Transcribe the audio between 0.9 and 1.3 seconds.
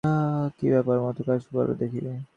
মত